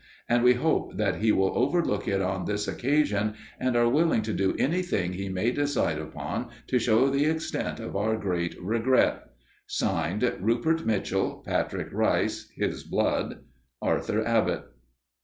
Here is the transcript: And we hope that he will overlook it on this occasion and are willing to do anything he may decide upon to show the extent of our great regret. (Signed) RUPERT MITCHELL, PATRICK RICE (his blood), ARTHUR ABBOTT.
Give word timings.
And 0.27 0.43
we 0.43 0.55
hope 0.55 0.97
that 0.97 1.17
he 1.17 1.31
will 1.31 1.55
overlook 1.55 2.07
it 2.07 2.23
on 2.23 2.45
this 2.45 2.67
occasion 2.67 3.35
and 3.59 3.75
are 3.75 3.87
willing 3.87 4.23
to 4.23 4.33
do 4.33 4.55
anything 4.57 5.13
he 5.13 5.29
may 5.29 5.51
decide 5.51 5.99
upon 5.99 6.47
to 6.69 6.79
show 6.79 7.07
the 7.11 7.25
extent 7.25 7.79
of 7.79 7.95
our 7.95 8.17
great 8.17 8.59
regret. 8.59 9.29
(Signed) 9.67 10.23
RUPERT 10.39 10.87
MITCHELL, 10.87 11.43
PATRICK 11.45 11.89
RICE 11.91 12.49
(his 12.55 12.83
blood), 12.83 13.43
ARTHUR 13.79 14.25
ABBOTT. 14.25 14.71